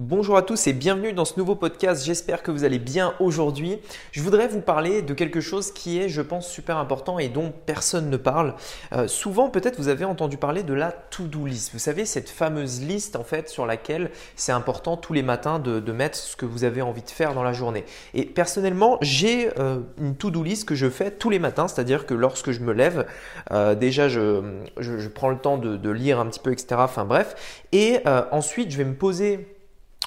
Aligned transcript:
Bonjour 0.00 0.36
à 0.36 0.42
tous 0.42 0.68
et 0.68 0.72
bienvenue 0.72 1.12
dans 1.12 1.24
ce 1.24 1.40
nouveau 1.40 1.56
podcast. 1.56 2.04
J'espère 2.04 2.44
que 2.44 2.52
vous 2.52 2.62
allez 2.62 2.78
bien 2.78 3.14
aujourd'hui. 3.18 3.80
Je 4.12 4.22
voudrais 4.22 4.46
vous 4.46 4.60
parler 4.60 5.02
de 5.02 5.12
quelque 5.12 5.40
chose 5.40 5.72
qui 5.72 5.98
est, 5.98 6.08
je 6.08 6.22
pense, 6.22 6.48
super 6.48 6.76
important 6.76 7.18
et 7.18 7.28
dont 7.28 7.52
personne 7.66 8.08
ne 8.08 8.16
parle. 8.16 8.54
Euh, 8.92 9.08
souvent, 9.08 9.50
peut-être 9.50 9.76
vous 9.76 9.88
avez 9.88 10.04
entendu 10.04 10.36
parler 10.36 10.62
de 10.62 10.72
la 10.72 10.92
to-do 10.92 11.46
list. 11.46 11.72
Vous 11.72 11.80
savez, 11.80 12.04
cette 12.04 12.30
fameuse 12.30 12.80
liste 12.80 13.16
en 13.16 13.24
fait 13.24 13.48
sur 13.48 13.66
laquelle 13.66 14.12
c'est 14.36 14.52
important 14.52 14.96
tous 14.96 15.14
les 15.14 15.24
matins 15.24 15.58
de, 15.58 15.80
mettre 15.90 16.16
ce 16.16 16.36
que 16.36 16.46
vous 16.46 16.62
avez 16.62 16.80
envie 16.80 17.02
de 17.02 17.10
faire 17.10 17.34
dans 17.34 17.42
la 17.42 17.52
journée. 17.52 17.84
Et 18.14 18.24
personnellement, 18.24 18.98
j'ai 19.00 19.50
euh, 19.58 19.80
une 20.00 20.14
to-do 20.14 20.44
list 20.44 20.64
que 20.64 20.76
je 20.76 20.88
fais 20.88 21.10
tous 21.10 21.28
les 21.28 21.40
matins, 21.40 21.66
c'est-à-dire 21.66 22.06
que 22.06 22.14
lorsque 22.14 22.52
je 22.52 22.60
me 22.60 22.72
lève, 22.72 23.04
euh, 23.50 23.74
déjà 23.74 24.08
je, 24.08 25.08
prends 25.12 25.30
le 25.30 25.38
temps 25.38 25.58
de, 25.58 25.76
de, 25.76 25.90
lire 25.90 26.20
un 26.20 26.26
petit 26.26 26.38
peu, 26.38 26.52
etc. 26.52 26.76
Enfin 26.84 27.04
bref. 27.04 27.64
Et 27.72 27.98
ensuite, 28.30 28.70
je 28.70 28.78
vais 28.78 28.84
me 28.84 28.94
poser 28.94 29.57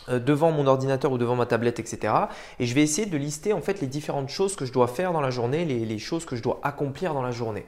devant 0.09 0.51
mon 0.51 0.67
ordinateur 0.67 1.11
ou 1.11 1.17
devant 1.17 1.35
ma 1.35 1.45
tablette, 1.45 1.79
etc. 1.79 2.13
Et 2.59 2.65
je 2.65 2.73
vais 2.73 2.81
essayer 2.81 3.07
de 3.07 3.17
lister 3.17 3.53
en 3.53 3.61
fait 3.61 3.81
les 3.81 3.87
différentes 3.87 4.29
choses 4.29 4.55
que 4.55 4.65
je 4.65 4.73
dois 4.73 4.87
faire 4.87 5.13
dans 5.13 5.21
la 5.21 5.29
journée, 5.29 5.65
les, 5.65 5.99
choses 5.99 6.25
que 6.25 6.35
je 6.35 6.41
dois 6.41 6.59
accomplir 6.63 7.13
dans 7.13 7.21
la 7.21 7.31
journée. 7.31 7.65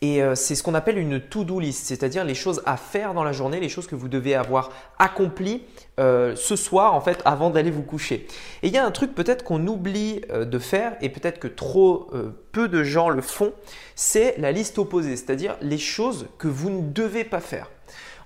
Et 0.00 0.22
euh, 0.22 0.34
c'est 0.34 0.54
ce 0.56 0.62
qu'on 0.62 0.74
appelle 0.74 0.98
une 0.98 1.20
to-do 1.20 1.60
list, 1.60 1.86
c'est-à-dire 1.86 2.24
les 2.24 2.34
choses 2.34 2.62
à 2.66 2.76
faire 2.76 3.14
dans 3.14 3.22
la 3.22 3.32
journée, 3.32 3.60
les 3.60 3.68
choses 3.68 3.86
que 3.86 3.94
vous 3.94 4.08
devez 4.08 4.34
avoir 4.34 4.70
accomplies 4.98 5.62
euh, 6.00 6.34
ce 6.34 6.56
soir 6.56 6.94
en 6.94 7.00
fait 7.00 7.22
avant 7.24 7.50
d'aller 7.50 7.70
vous 7.70 7.82
coucher. 7.82 8.26
Et 8.62 8.68
il 8.68 8.72
y 8.72 8.78
a 8.78 8.84
un 8.84 8.90
truc 8.90 9.14
peut-être 9.14 9.44
qu'on 9.44 9.64
oublie 9.66 10.22
de 10.30 10.58
faire 10.58 10.96
et 11.00 11.08
peut-être 11.08 11.38
que 11.38 11.48
trop 11.48 12.10
peu 12.50 12.68
de 12.68 12.82
gens 12.82 13.10
le 13.10 13.22
font, 13.22 13.52
c'est 13.94 14.36
la 14.38 14.52
liste 14.52 14.78
opposée, 14.78 15.16
c'est-à-dire 15.16 15.56
les 15.60 15.78
choses 15.78 16.26
que 16.38 16.48
vous 16.48 16.70
ne 16.70 16.82
devez 16.90 17.24
pas 17.24 17.40
faire. 17.40 17.68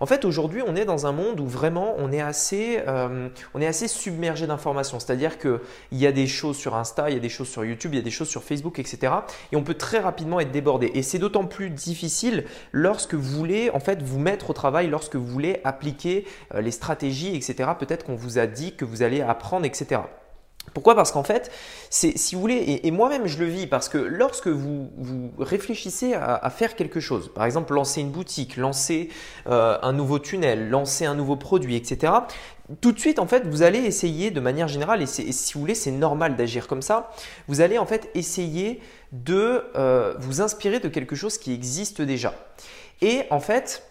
En 0.00 0.06
fait, 0.06 0.24
aujourd'hui, 0.24 0.62
on 0.66 0.76
est 0.76 0.84
dans 0.84 1.06
un 1.06 1.12
monde 1.12 1.40
où 1.40 1.46
vraiment 1.46 1.94
on 1.98 2.12
est 2.12 2.20
assez, 2.20 2.80
euh, 2.86 3.28
on 3.54 3.60
est 3.60 3.66
assez 3.66 3.88
submergé 3.88 4.46
d'informations. 4.46 5.00
C'est-à-dire 5.00 5.38
qu'il 5.38 5.58
y 5.92 6.06
a 6.06 6.12
des 6.12 6.26
choses 6.26 6.56
sur 6.56 6.74
Insta, 6.74 7.10
il 7.10 7.14
y 7.14 7.16
a 7.16 7.20
des 7.20 7.28
choses 7.28 7.48
sur 7.48 7.64
YouTube, 7.64 7.94
il 7.94 7.96
y 7.96 8.00
a 8.00 8.04
des 8.04 8.10
choses 8.10 8.28
sur 8.28 8.42
Facebook, 8.42 8.78
etc. 8.78 9.12
Et 9.52 9.56
on 9.56 9.62
peut 9.62 9.74
très 9.74 9.98
rapidement 9.98 10.40
être 10.40 10.52
débordé. 10.52 10.90
Et 10.94 11.02
c'est 11.02 11.18
d'autant 11.18 11.44
plus 11.44 11.70
difficile 11.70 12.44
lorsque 12.72 13.14
vous 13.14 13.36
voulez 13.36 13.70
en 13.70 13.80
fait 13.80 14.02
vous 14.02 14.18
mettre 14.18 14.50
au 14.50 14.52
travail, 14.52 14.88
lorsque 14.88 15.16
vous 15.16 15.26
voulez 15.26 15.60
appliquer 15.64 16.26
euh, 16.54 16.60
les 16.60 16.70
stratégies, 16.70 17.34
etc. 17.34 17.70
Peut-être 17.78 18.04
qu'on 18.04 18.16
vous 18.16 18.38
a 18.38 18.46
dit 18.46 18.74
que 18.74 18.84
vous 18.84 19.02
allez 19.02 19.22
apprendre, 19.22 19.64
etc. 19.64 20.00
Pourquoi? 20.74 20.94
Parce 20.94 21.12
qu'en 21.12 21.22
fait, 21.22 21.50
c'est, 21.90 22.18
si 22.18 22.34
vous 22.34 22.40
voulez, 22.40 22.80
et, 22.82 22.90
moi-même 22.90 23.26
je 23.26 23.38
le 23.38 23.46
vis, 23.46 23.66
parce 23.66 23.88
que 23.88 23.98
lorsque 23.98 24.48
vous, 24.48 24.90
réfléchissez 25.38 26.14
à, 26.14 26.50
faire 26.50 26.76
quelque 26.76 27.00
chose, 27.00 27.32
par 27.32 27.44
exemple 27.44 27.74
lancer 27.74 28.00
une 28.00 28.10
boutique, 28.10 28.56
lancer 28.56 29.08
euh, 29.46 29.78
un 29.82 29.92
nouveau 29.92 30.18
tunnel, 30.18 30.68
lancer 30.68 31.04
un 31.04 31.14
nouveau 31.14 31.36
produit, 31.36 31.76
etc., 31.76 32.12
tout 32.80 32.90
de 32.90 32.98
suite, 32.98 33.20
en 33.20 33.26
fait, 33.26 33.46
vous 33.46 33.62
allez 33.62 33.78
essayer 33.78 34.30
de 34.30 34.40
manière 34.40 34.68
générale, 34.68 35.00
et, 35.02 35.06
si 35.06 35.54
vous 35.54 35.60
voulez, 35.60 35.74
c'est 35.74 35.92
normal 35.92 36.36
d'agir 36.36 36.66
comme 36.66 36.82
ça, 36.82 37.10
vous 37.48 37.60
allez 37.60 37.78
en 37.78 37.86
fait 37.86 38.10
essayer 38.14 38.80
de 39.12 39.64
euh, 39.76 40.14
vous 40.18 40.40
inspirer 40.40 40.80
de 40.80 40.88
quelque 40.88 41.14
chose 41.14 41.38
qui 41.38 41.52
existe 41.52 42.02
déjà. 42.02 42.34
Et 43.02 43.22
en 43.30 43.40
fait, 43.40 43.82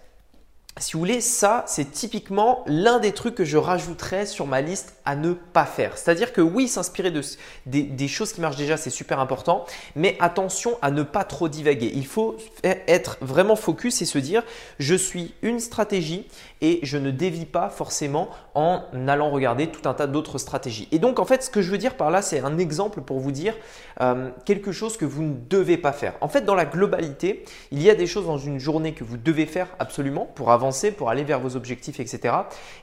si 0.77 0.91
vous 0.93 0.99
voulez, 0.99 1.21
ça, 1.21 1.63
c'est 1.67 1.89
typiquement 1.89 2.65
l'un 2.67 2.99
des 2.99 3.13
trucs 3.13 3.35
que 3.35 3.45
je 3.45 3.55
rajouterais 3.55 4.25
sur 4.25 4.45
ma 4.45 4.59
liste 4.59 4.97
à 5.05 5.15
ne 5.15 5.31
pas 5.31 5.63
faire. 5.63 5.97
C'est-à-dire 5.97 6.33
que 6.33 6.41
oui, 6.41 6.67
s'inspirer 6.67 7.11
de, 7.11 7.21
des, 7.65 8.07
choses 8.09 8.33
qui 8.33 8.41
marchent 8.41 8.57
déjà, 8.57 8.75
c'est 8.75 8.89
super 8.89 9.21
important, 9.21 9.65
mais 9.95 10.17
attention 10.19 10.77
à 10.81 10.91
ne 10.91 11.03
pas 11.03 11.23
trop 11.23 11.47
divaguer. 11.47 11.91
Il 11.95 12.05
faut 12.05 12.35
être 12.63 13.17
vraiment 13.21 13.55
focus 13.55 14.01
et 14.01 14.05
se 14.05 14.17
dire, 14.17 14.43
je 14.77 14.95
suis 14.95 15.33
une 15.43 15.61
stratégie 15.61 16.27
et 16.59 16.79
je 16.83 16.97
ne 16.97 17.09
dévie 17.09 17.45
pas 17.45 17.69
forcément 17.69 18.29
en 18.53 18.81
allant 19.07 19.29
regarder 19.29 19.67
tout 19.67 19.87
un 19.87 19.93
tas 19.93 20.07
d'autres 20.07 20.39
stratégies. 20.39 20.89
Et 20.91 20.99
donc, 20.99 21.19
en 21.19 21.25
fait, 21.25 21.41
ce 21.43 21.49
que 21.49 21.61
je 21.61 21.71
veux 21.71 21.77
dire 21.77 21.95
par 21.95 22.11
là, 22.11 22.21
c'est 22.21 22.39
un 22.39 22.57
exemple 22.57 22.99
pour 22.99 23.19
vous 23.19 23.31
dire 23.31 23.55
euh, 24.01 24.29
quelque 24.43 24.73
chose 24.73 24.97
que 24.97 25.05
vous 25.05 25.23
ne 25.23 25.35
devez 25.49 25.77
pas 25.77 25.93
faire. 25.93 26.15
En 26.19 26.27
fait, 26.27 26.41
dans 26.41 26.55
la 26.55 26.65
globalité, 26.65 27.45
il 27.71 27.81
y 27.81 27.89
a 27.89 27.95
des 27.95 28.07
choses 28.07 28.25
dans 28.25 28.37
une 28.37 28.59
journée 28.59 28.93
que 28.93 29.05
vous 29.05 29.17
devez 29.17 29.45
faire 29.45 29.69
absolument 29.79 30.25
pour 30.35 30.51
avancer 30.51 30.64
pour 30.97 31.09
aller 31.09 31.23
vers 31.23 31.39
vos 31.39 31.55
objectifs, 31.55 31.99
etc. 31.99 32.33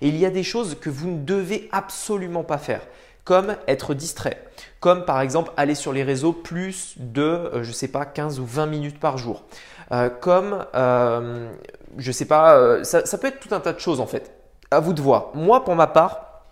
Et 0.01 0.09
il 0.09 0.17
y 0.17 0.27
a 0.27 0.31
des 0.31 0.43
choses 0.43 0.77
que 0.81 0.91
vous 0.91 1.09
ne 1.09 1.19
devez 1.25 1.69
absolument 1.73 2.45
pas 2.45 2.59
faire 2.59 2.83
comme 3.25 3.57
être 3.69 3.95
distrait, 3.95 4.43
comme 4.81 5.05
par 5.05 5.21
exemple 5.21 5.53
aller 5.57 5.75
sur 5.75 5.93
les 5.93 6.03
réseaux 6.03 6.33
plus 6.33 6.95
de, 6.97 7.23
euh, 7.23 7.63
je 7.63 7.73
sais 7.73 7.89
pas, 7.89 8.05
15 8.05 8.41
ou 8.41 8.47
20 8.47 8.67
minutes 8.67 8.99
par 8.99 9.19
jour, 9.19 9.45
euh, 9.93 10.09
comme, 10.09 10.67
euh, 10.75 11.51
je 11.99 12.13
sais 12.13 12.25
pas, 12.25 12.83
ça, 12.85 13.07
ça, 13.07 13.19
peut 13.19 13.29
être 13.29 13.41
tout 13.41 13.55
un 13.55 13.61
tas 13.61 13.73
de 13.73 13.79
choses 13.79 14.01
en 14.01 14.07
fait. 14.07 14.33
À 14.71 14.81
vous 14.81 14.93
de 14.93 15.03
voir. 15.03 15.31
Moi, 15.35 15.65
pour 15.65 15.77
ma 15.77 15.87
part, 15.87 16.45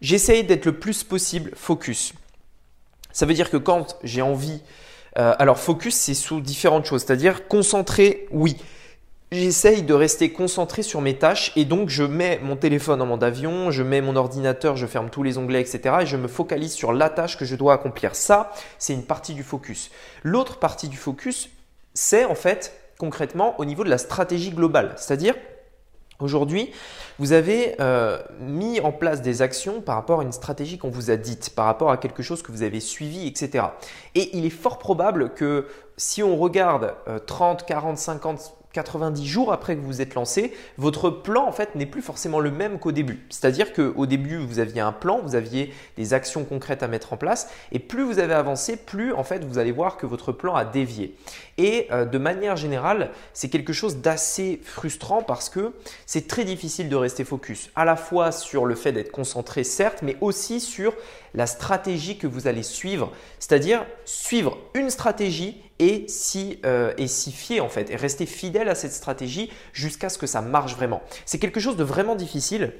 j'essaye 0.00 0.44
d'être 0.44 0.66
le 0.66 0.78
plus 0.78 1.02
possible 1.04 1.52
focus. 1.56 2.12
Ça 3.12 3.26
veut 3.26 3.34
dire 3.34 3.50
que 3.50 3.56
quand 3.56 3.96
j'ai 4.04 4.22
envie, 4.22 4.60
alors 5.14 5.58
focus, 5.58 5.94
c'est 5.94 6.14
sous 6.14 6.40
différentes 6.40 6.84
choses, 6.84 7.04
c'est-à-dire 7.04 7.48
concentré, 7.48 8.26
oui 8.30 8.56
j'essaye 9.32 9.82
de 9.82 9.94
rester 9.94 10.30
concentré 10.30 10.82
sur 10.82 11.00
mes 11.00 11.16
tâches 11.16 11.52
et 11.56 11.64
donc 11.64 11.88
je 11.88 12.04
mets 12.04 12.38
mon 12.42 12.54
téléphone 12.54 13.00
en 13.00 13.06
mode 13.06 13.24
avion, 13.24 13.70
je 13.70 13.82
mets 13.82 14.02
mon 14.02 14.14
ordinateur, 14.14 14.76
je 14.76 14.86
ferme 14.86 15.08
tous 15.08 15.22
les 15.22 15.38
onglets, 15.38 15.62
etc. 15.62 15.96
et 16.02 16.06
je 16.06 16.18
me 16.18 16.28
focalise 16.28 16.72
sur 16.72 16.92
la 16.92 17.08
tâche 17.08 17.38
que 17.38 17.46
je 17.46 17.56
dois 17.56 17.72
accomplir. 17.72 18.14
Ça, 18.14 18.52
c'est 18.78 18.92
une 18.92 19.04
partie 19.04 19.32
du 19.32 19.42
focus. 19.42 19.90
L'autre 20.22 20.58
partie 20.58 20.88
du 20.88 20.98
focus, 20.98 21.48
c'est 21.94 22.26
en 22.26 22.34
fait 22.34 22.74
concrètement 22.98 23.58
au 23.58 23.64
niveau 23.64 23.84
de 23.84 23.90
la 23.90 23.98
stratégie 23.98 24.50
globale. 24.50 24.94
C'est-à-dire, 24.96 25.34
Aujourd'hui, 26.20 26.70
vous 27.18 27.32
avez 27.32 27.74
euh, 27.80 28.22
mis 28.38 28.78
en 28.78 28.92
place 28.92 29.22
des 29.22 29.42
actions 29.42 29.80
par 29.80 29.96
rapport 29.96 30.20
à 30.20 30.22
une 30.22 30.30
stratégie 30.30 30.78
qu'on 30.78 30.90
vous 30.90 31.10
a 31.10 31.16
dite, 31.16 31.50
par 31.56 31.64
rapport 31.64 31.90
à 31.90 31.96
quelque 31.96 32.22
chose 32.22 32.42
que 32.42 32.52
vous 32.52 32.62
avez 32.62 32.78
suivi, 32.78 33.26
etc. 33.26 33.64
Et 34.14 34.36
il 34.36 34.46
est 34.46 34.50
fort 34.50 34.78
probable 34.78 35.34
que 35.34 35.66
si 35.96 36.22
on 36.22 36.36
regarde 36.36 36.94
30, 37.26 37.66
40, 37.66 37.98
50 37.98 38.61
90 38.72 39.26
jours 39.26 39.52
après 39.52 39.76
que 39.76 39.80
vous 39.80 40.00
êtes 40.00 40.14
lancé, 40.14 40.52
votre 40.78 41.10
plan 41.10 41.46
en 41.46 41.52
fait 41.52 41.74
n'est 41.74 41.86
plus 41.86 42.02
forcément 42.02 42.40
le 42.40 42.50
même 42.50 42.78
qu'au 42.78 42.92
début. 42.92 43.24
C'est-à-dire 43.30 43.72
qu'au 43.72 44.06
début, 44.06 44.36
vous 44.36 44.58
aviez 44.58 44.80
un 44.80 44.92
plan, 44.92 45.20
vous 45.22 45.34
aviez 45.34 45.72
des 45.96 46.14
actions 46.14 46.44
concrètes 46.44 46.82
à 46.82 46.88
mettre 46.88 47.12
en 47.12 47.16
place 47.16 47.48
et 47.70 47.78
plus 47.78 48.02
vous 48.02 48.18
avez 48.18 48.34
avancé, 48.34 48.76
plus 48.76 49.12
en 49.12 49.24
fait 49.24 49.44
vous 49.44 49.58
allez 49.58 49.72
voir 49.72 49.96
que 49.96 50.06
votre 50.06 50.32
plan 50.32 50.54
a 50.54 50.64
dévié. 50.64 51.16
Et 51.58 51.86
euh, 51.92 52.04
de 52.04 52.18
manière 52.18 52.56
générale, 52.56 53.10
c'est 53.34 53.48
quelque 53.48 53.72
chose 53.72 53.98
d'assez 53.98 54.60
frustrant 54.64 55.22
parce 55.22 55.48
que 55.48 55.72
c'est 56.06 56.26
très 56.26 56.44
difficile 56.44 56.88
de 56.88 56.96
rester 56.96 57.24
focus, 57.24 57.70
à 57.76 57.84
la 57.84 57.96
fois 57.96 58.32
sur 58.32 58.64
le 58.64 58.74
fait 58.74 58.92
d'être 58.92 59.12
concentré 59.12 59.64
certes, 59.64 60.00
mais 60.02 60.16
aussi 60.20 60.60
sur 60.60 60.94
la 61.34 61.46
stratégie 61.46 62.18
que 62.18 62.26
vous 62.26 62.46
allez 62.46 62.62
suivre, 62.62 63.12
c'est-à-dire 63.38 63.84
suivre 64.04 64.58
une 64.74 64.90
stratégie 64.90 65.62
et 65.78 66.06
s'y 66.08 66.60
euh, 66.64 66.92
fier 67.06 67.60
en 67.60 67.68
fait, 67.68 67.90
et 67.90 67.96
rester 67.96 68.26
fidèle 68.26 68.68
à 68.68 68.74
cette 68.74 68.92
stratégie 68.92 69.50
jusqu'à 69.72 70.08
ce 70.08 70.18
que 70.18 70.26
ça 70.26 70.40
marche 70.40 70.74
vraiment. 70.74 71.02
C'est 71.24 71.38
quelque 71.38 71.60
chose 71.60 71.76
de 71.76 71.84
vraiment 71.84 72.14
difficile. 72.14 72.72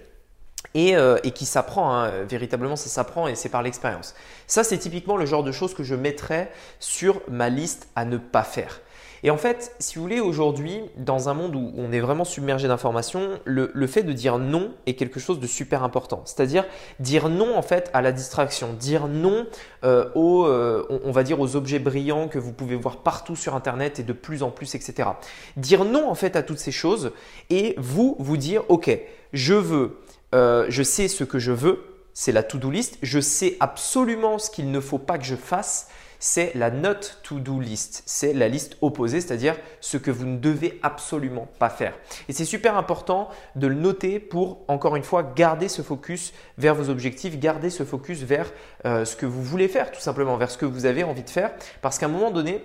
Et, 0.74 0.96
euh, 0.96 1.18
qui 1.18 1.44
s'apprend, 1.44 1.92
hein. 1.92 2.22
véritablement 2.22 2.76
ça 2.76 2.88
s'apprend 2.88 3.26
et 3.26 3.34
c'est 3.34 3.48
par 3.48 3.62
l'expérience. 3.62 4.14
Ça 4.46 4.64
c'est 4.64 4.78
typiquement 4.78 5.16
le 5.16 5.26
genre 5.26 5.42
de 5.42 5.52
choses 5.52 5.74
que 5.74 5.82
je 5.82 5.94
mettrais 5.94 6.50
sur 6.78 7.20
ma 7.28 7.48
liste 7.48 7.88
à 7.96 8.04
ne 8.04 8.16
pas 8.16 8.44
faire. 8.44 8.80
Et 9.24 9.30
en 9.30 9.36
fait, 9.36 9.74
si 9.78 9.96
vous 9.96 10.02
voulez, 10.02 10.18
aujourd'hui, 10.18 10.80
dans 10.96 11.28
un 11.28 11.34
monde 11.34 11.54
où 11.54 11.72
on 11.76 11.92
est 11.92 12.00
vraiment 12.00 12.24
submergé 12.24 12.66
d'informations, 12.66 13.38
le, 13.44 13.86
fait 13.86 14.02
de 14.02 14.12
dire 14.12 14.38
non 14.38 14.72
est 14.86 14.94
quelque 14.94 15.20
chose 15.20 15.38
de 15.38 15.46
super 15.46 15.84
important. 15.84 16.22
C'est-à-dire 16.24 16.64
dire 16.98 17.28
non 17.28 17.56
en 17.56 17.62
fait 17.62 17.90
à 17.94 18.02
la 18.02 18.10
distraction, 18.10 18.72
dire 18.72 19.06
non 19.06 19.46
euh, 19.84 20.08
aux, 20.14 20.44
euh, 20.46 20.86
on, 21.04 21.12
va 21.12 21.22
dire 21.22 21.38
aux 21.38 21.54
objets 21.54 21.78
brillants 21.78 22.26
que 22.26 22.38
vous 22.38 22.52
pouvez 22.52 22.74
voir 22.74 22.98
partout 22.98 23.36
sur 23.36 23.54
Internet 23.54 24.00
et 24.00 24.02
de 24.02 24.12
plus 24.12 24.42
en 24.42 24.50
plus, 24.50 24.74
etc. 24.74 25.10
Dire 25.56 25.84
non 25.84 26.08
en 26.08 26.14
fait 26.14 26.34
à 26.34 26.42
toutes 26.42 26.58
ces 26.58 26.72
choses 26.72 27.12
et 27.50 27.74
vous 27.78 28.16
vous 28.18 28.36
dire, 28.36 28.64
ok, 28.68 28.90
je 29.32 29.54
veux, 29.54 29.98
euh, 30.34 30.66
je 30.68 30.82
sais 30.82 31.06
ce 31.06 31.22
que 31.22 31.38
je 31.38 31.52
veux, 31.52 31.84
c'est 32.14 32.32
la 32.32 32.42
to-do 32.42 32.70
list, 32.70 32.98
je 33.02 33.20
sais 33.20 33.56
absolument 33.60 34.38
ce 34.38 34.50
qu'il 34.50 34.70
ne 34.70 34.80
faut 34.80 34.98
pas 34.98 35.18
que 35.18 35.24
je 35.24 35.36
fasse 35.36 35.88
c'est 36.22 36.52
la 36.54 36.70
not 36.70 37.00
to-do 37.24 37.58
list. 37.58 38.04
C'est 38.06 38.32
la 38.32 38.46
liste 38.46 38.76
opposée, 38.80 39.20
c'est-à-dire 39.20 39.56
ce 39.80 39.96
que 39.96 40.12
vous 40.12 40.24
ne 40.24 40.38
devez 40.38 40.78
absolument 40.84 41.48
pas 41.58 41.68
faire. 41.68 41.98
Et 42.28 42.32
c'est 42.32 42.44
super 42.44 42.76
important 42.76 43.28
de 43.56 43.66
le 43.66 43.74
noter 43.74 44.20
pour, 44.20 44.60
encore 44.68 44.94
une 44.94 45.02
fois, 45.02 45.24
garder 45.34 45.66
ce 45.66 45.82
focus 45.82 46.32
vers 46.58 46.76
vos 46.76 46.90
objectifs, 46.90 47.40
garder 47.40 47.70
ce 47.70 47.82
focus 47.82 48.22
vers 48.22 48.52
euh, 48.86 49.04
ce 49.04 49.16
que 49.16 49.26
vous 49.26 49.42
voulez 49.42 49.66
faire, 49.66 49.90
tout 49.90 50.00
simplement, 50.00 50.36
vers 50.36 50.52
ce 50.52 50.58
que 50.58 50.64
vous 50.64 50.86
avez 50.86 51.02
envie 51.02 51.24
de 51.24 51.30
faire. 51.30 51.50
Parce 51.80 51.98
qu'à 51.98 52.06
un 52.06 52.10
moment 52.10 52.30
donné, 52.30 52.62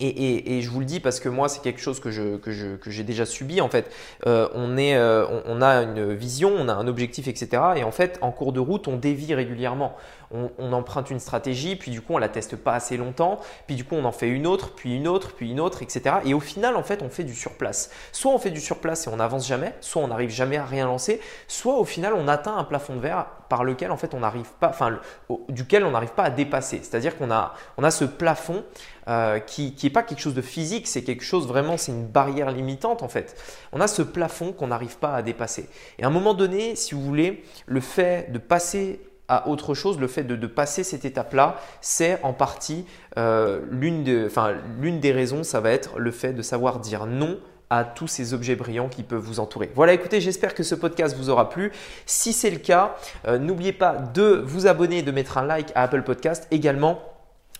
Et, 0.00 0.62
je 0.62 0.70
vous 0.70 0.80
le 0.80 0.86
dis 0.86 0.98
parce 0.98 1.20
que 1.20 1.28
moi, 1.28 1.48
c'est 1.48 1.60
quelque 1.60 1.80
chose 1.80 2.00
que, 2.00 2.10
je, 2.10 2.36
que, 2.36 2.52
je, 2.52 2.76
que 2.76 2.90
j'ai 2.90 3.04
déjà 3.04 3.26
subi. 3.26 3.60
En 3.60 3.68
fait, 3.68 3.90
euh, 4.26 4.48
on, 4.54 4.76
est, 4.78 4.96
euh, 4.96 5.26
on, 5.46 5.60
a 5.60 5.82
une 5.82 6.14
vision, 6.14 6.52
on 6.56 6.68
a 6.68 6.72
un 6.72 6.86
objectif, 6.86 7.28
etc. 7.28 7.62
Et 7.76 7.84
en 7.84 7.90
fait, 7.90 8.18
en 8.22 8.30
cours 8.32 8.52
de 8.52 8.60
route, 8.60 8.88
on 8.88 8.96
dévie 8.96 9.34
régulièrement. 9.34 9.94
On, 10.32 10.50
on, 10.58 10.72
emprunte 10.72 11.10
une 11.10 11.18
stratégie, 11.18 11.76
puis 11.76 11.90
du 11.90 12.00
coup, 12.00 12.14
on 12.14 12.18
la 12.18 12.28
teste 12.28 12.56
pas 12.56 12.74
assez 12.74 12.96
longtemps, 12.96 13.40
puis 13.66 13.74
du 13.74 13.84
coup, 13.84 13.96
on 13.96 14.04
en 14.04 14.12
fait 14.12 14.28
une 14.28 14.46
autre, 14.46 14.74
puis 14.74 14.94
une 14.94 15.08
autre, 15.08 15.32
puis 15.32 15.50
une 15.50 15.58
autre, 15.58 15.82
etc. 15.82 16.16
Et 16.24 16.34
au 16.34 16.40
final, 16.40 16.76
en 16.76 16.84
fait, 16.84 17.02
on 17.02 17.10
fait 17.10 17.24
du 17.24 17.34
surplace. 17.34 17.90
Soit 18.12 18.32
on 18.32 18.38
fait 18.38 18.52
du 18.52 18.60
surplace 18.60 19.06
et 19.06 19.10
on 19.10 19.16
n'avance 19.16 19.46
jamais, 19.46 19.74
soit 19.80 20.02
on 20.02 20.08
n'arrive 20.08 20.30
jamais 20.30 20.56
à 20.56 20.64
rien 20.64 20.86
lancer, 20.86 21.20
soit 21.48 21.74
au 21.78 21.84
final, 21.84 22.14
on 22.14 22.28
atteint 22.28 22.56
un 22.56 22.64
plafond 22.64 22.94
de 22.94 23.00
verre 23.00 23.26
par 23.48 23.64
lequel, 23.64 23.90
en 23.90 23.96
fait, 23.96 24.14
on 24.14 24.20
n'arrive 24.20 24.48
pas, 24.60 24.68
enfin, 24.68 25.00
duquel 25.48 25.84
on 25.84 25.90
n'arrive 25.90 26.12
pas 26.12 26.22
à 26.22 26.30
dépasser. 26.30 26.78
C'est-à-dire 26.82 27.18
qu'on 27.18 27.32
a, 27.32 27.54
on 27.76 27.82
a 27.82 27.90
ce 27.90 28.04
plafond 28.04 28.62
euh, 29.08 29.38
qui 29.38 29.74
n'est 29.82 29.90
pas 29.90 30.02
quelque 30.02 30.20
chose 30.20 30.34
de 30.34 30.42
physique, 30.42 30.86
c'est 30.86 31.02
quelque 31.02 31.24
chose 31.24 31.46
vraiment, 31.46 31.76
c'est 31.76 31.92
une 31.92 32.06
barrière 32.06 32.50
limitante 32.50 33.02
en 33.02 33.08
fait. 33.08 33.36
On 33.72 33.80
a 33.80 33.88
ce 33.88 34.02
plafond 34.02 34.52
qu'on 34.52 34.68
n'arrive 34.68 34.98
pas 34.98 35.14
à 35.14 35.22
dépasser. 35.22 35.68
Et 35.98 36.04
à 36.04 36.08
un 36.08 36.10
moment 36.10 36.34
donné, 36.34 36.76
si 36.76 36.94
vous 36.94 37.02
voulez, 37.02 37.44
le 37.66 37.80
fait 37.80 38.32
de 38.32 38.38
passer 38.38 39.00
à 39.28 39.48
autre 39.48 39.74
chose, 39.74 40.00
le 40.00 40.08
fait 40.08 40.24
de, 40.24 40.46
passer 40.46 40.82
cette 40.82 41.04
étape-là, 41.04 41.56
c'est 41.80 42.20
en 42.24 42.32
partie 42.32 42.84
euh, 43.16 43.60
l'une 43.70 44.02
des 44.02 45.12
raisons, 45.12 45.44
ça 45.44 45.60
va 45.60 45.70
être 45.70 45.98
le 45.98 46.10
fait 46.10 46.32
de 46.32 46.42
savoir 46.42 46.80
dire 46.80 47.06
non 47.06 47.38
à 47.70 47.84
tous 47.84 48.08
ces 48.08 48.34
objets 48.34 48.56
brillants 48.56 48.88
qui 48.88 49.04
peuvent 49.04 49.22
vous 49.22 49.38
entourer. 49.38 49.70
Voilà, 49.76 49.92
écoutez, 49.92 50.20
j'espère 50.20 50.54
que 50.54 50.64
ce 50.64 50.74
podcast 50.74 51.16
vous 51.16 51.30
aura 51.30 51.48
plu. 51.48 51.70
Si 52.04 52.32
c'est 52.32 52.50
le 52.50 52.58
cas, 52.58 52.96
euh, 53.28 53.38
n'oubliez 53.38 53.72
pas 53.72 53.94
de 53.94 54.42
vous 54.44 54.66
abonner 54.66 55.02
de 55.02 55.12
mettre 55.12 55.38
un 55.38 55.46
like 55.46 55.70
à 55.76 55.84
Apple 55.84 56.02
Podcast 56.02 56.48
également. 56.50 57.00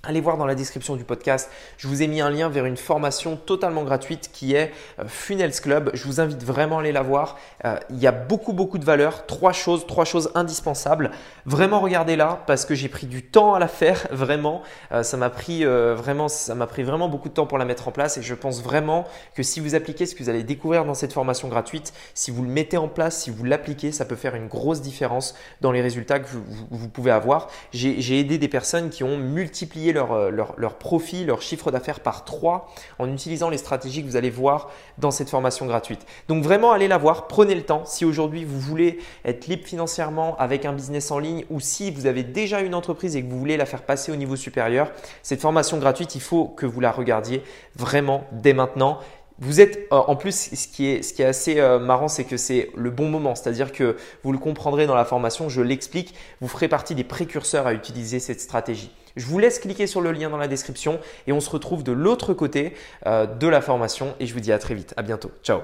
Allez 0.03 0.23
voir 0.23 0.39
dans 0.39 0.47
la 0.47 0.55
description 0.55 0.97
du 0.97 1.05
podcast, 1.05 1.51
je 1.77 1.87
vous 1.87 2.01
ai 2.01 2.07
mis 2.07 2.23
un 2.23 2.31
lien 2.31 2.49
vers 2.49 2.65
une 2.65 2.79
formation 2.79 3.37
totalement 3.37 3.85
gratuite 3.85 4.31
qui 4.33 4.55
est 4.55 4.73
euh, 4.99 5.05
Funnels 5.07 5.61
Club. 5.61 5.91
Je 5.93 6.05
vous 6.05 6.23
invite 6.23 6.43
vraiment 6.43 6.79
à 6.79 6.81
aller 6.81 6.91
la 6.91 7.03
voir. 7.03 7.37
Euh, 7.67 7.77
il 7.91 7.99
y 7.99 8.07
a 8.07 8.13
beaucoup 8.13 8.55
beaucoup 8.55 8.79
de 8.79 8.85
valeur, 8.87 9.27
trois 9.27 9.53
choses, 9.53 9.87
trois 9.87 10.07
choses 10.07 10.31
indispensables. 10.35 11.11
Vraiment 11.45 11.81
regardez-la 11.81 12.43
parce 12.47 12.65
que 12.65 12.75
j'ai 12.75 12.89
pris 12.89 13.09
du 13.09 13.23
temps 13.23 13.53
à 13.53 13.59
la 13.59 13.69
faire, 13.69 14.07
vraiment. 14.11 14.63
Euh, 14.91 15.03
ça 15.03 15.19
m'a 15.19 15.29
pris 15.29 15.67
vraiment 15.67 16.29
pris 16.67 16.83
vraiment 16.83 17.11
beaucoup 17.11 17.29
de 17.29 17.35
temps 17.35 17.47
pour 17.47 17.59
la 17.59 17.67
mettre 17.67 17.87
en 17.87 17.93
place 17.93 18.17
et 18.17 18.23
je 18.23 18.35
pense 18.35 18.63
vraiment 18.63 19.07
que 19.35 19.43
si 19.43 19.61
vous 19.61 19.75
appliquez 19.75 20.07
ce 20.07 20.15
que 20.15 20.23
vous 20.23 20.31
allez 20.31 20.45
découvrir 20.45 20.87
dans 20.87 20.95
cette 20.95 21.13
formation 21.13 21.49
gratuite, 21.49 21.93
si 22.15 22.31
vous 22.31 22.43
le 22.43 22.49
mettez 22.49 22.79
en 22.79 22.89
place, 22.89 23.25
si 23.25 23.31
vous 23.31 23.45
l'appliquez, 23.45 23.93
ça 23.93 24.07
peut 24.07 24.17
faire 24.17 24.35
une 24.35 24.49
grosse 24.49 24.81
différence 24.81 25.35
dans 25.61 25.73
les 25.73 25.83
résultats 25.83 26.21
que 26.21 26.29
vous 26.71 26.89
pouvez 26.89 27.11
avoir. 27.11 27.49
J'ai 27.73 28.19
aidé 28.19 28.39
des 28.39 28.49
personnes 28.49 28.89
qui 28.89 29.05
ont 29.05 29.19
multiplié 29.19 29.90
euh, 29.97 30.31
leur, 30.31 30.55
leur, 30.57 30.75
profit, 30.75 31.25
leur 31.25 31.43
chiffre 31.43 31.71
d'affaires 31.71 32.01
par 32.01 32.25
3 32.25 32.69
en 32.99 33.13
utilisant 33.13 33.51
les 33.51 33.59
stratégies 33.59 34.03
que 34.03 34.09
vous 34.09 34.17
allez 34.17 34.31
voir 34.31 34.71
dans 34.99 35.11
cette 35.11 35.31
formation 35.31 35.67
gratuite. 35.67 36.07
Donc 36.29 36.43
vraiment, 36.43 36.73
allez 36.73 36.89
la 36.89 36.99
voir, 36.99 37.27
prenez 37.27 37.55
le 37.55 37.63
temps. 37.63 37.85
Si 37.85 38.05
aujourd'hui 38.05 38.45
vous 38.45 38.61
voulez 38.61 38.99
être 39.25 39.47
libre 39.47 39.67
financièrement 39.67 40.37
avec 40.39 40.65
un 40.65 40.73
business 40.73 41.11
en 41.11 41.19
ligne 41.19 41.45
ou 41.51 41.61
si 41.61 41.91
vous 41.91 42.07
avez 42.07 42.23
déjà 42.23 42.61
une 42.61 42.75
entreprise 42.75 43.17
et 43.17 43.23
que 43.23 43.31
vous 43.31 43.39
voulez 43.39 43.57
la 43.57 43.67
faire 43.67 43.83
passer 43.83 44.13
au 44.13 44.17
niveau 44.17 44.37
supérieur, 44.37 44.91
cette 45.23 45.41
formation 45.41 45.79
gratuite, 45.79 46.15
il 46.15 46.21
faut 46.21 46.47
que 46.47 46.67
vous 46.67 46.81
la 46.81 46.93
regardiez 46.93 47.43
vraiment 47.77 48.25
dès 48.33 48.53
maintenant. 48.53 49.01
Vous 49.41 49.63
êtes 49.63 49.89
euh, 49.91 49.97
en 49.97 50.17
plus, 50.17 50.51
ce 50.55 50.69
qui 50.69 50.87
est, 50.87 51.03
ce 51.03 51.15
qui 51.15 51.23
est 51.23 51.27
assez 51.27 51.61
euh, 51.61 51.79
marrant, 51.79 52.09
c'est 52.09 52.25
que 52.25 52.37
c'est 52.37 52.71
le 52.77 52.91
bon 52.91 53.09
moment. 53.09 53.35
C'est-à-dire 53.35 53.73
que 53.73 53.97
vous 54.23 54.33
le 54.33 54.39
comprendrez 54.39 54.87
dans 54.87 54.95
la 54.95 55.07
formation, 55.07 55.49
je 55.49 55.63
l'explique, 55.63 56.15
vous 56.43 56.49
ferez 56.49 56.69
partie 56.69 56.95
des 56.95 57.05
précurseurs 57.05 57.67
à 57.67 57.73
utiliser 57.73 58.21
cette 58.21 58.41
stratégie. 58.41 58.91
Je 59.17 59.27
vous 59.27 59.39
laisse 59.39 59.59
cliquer 59.59 59.87
sur 59.87 60.01
le 60.01 60.13
lien 60.13 60.31
dans 60.31 60.37
la 60.37 60.49
description 60.49 61.01
et 61.27 61.33
on 61.33 61.41
se 61.41 61.51
retrouve 61.51 61.83
de 61.83 61.93
l'autre 61.93 62.35
côté 62.35 62.75
euh, 63.07 63.27
de 63.27 63.49
la 63.49 63.61
formation 63.61 64.15
et 64.21 64.27
je 64.27 64.35
vous 64.35 64.41
dis 64.41 64.53
à 64.53 64.59
très 64.59 64.75
vite. 64.75 64.95
À 64.97 65.03
bientôt. 65.03 65.31
Ciao 65.43 65.61